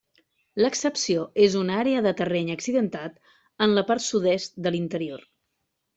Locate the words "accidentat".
2.55-3.19